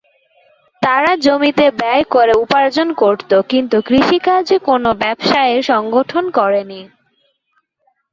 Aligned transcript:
তাঁরা 0.81 1.11
জমিতে 1.17 1.65
ব্যয় 1.71 2.03
করে 2.05 2.33
উপার্জন 2.35 2.87
করত, 2.93 3.31
কিন্তু 3.49 3.77
কৃষিকাজে 3.81 4.57
কোন 4.59 4.83
ব্যবসায়ের 5.01 5.61
সংগঠন 5.63 6.23
করেননি। 6.29 6.81